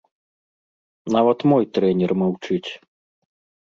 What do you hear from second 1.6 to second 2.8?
трэнер маўчыць.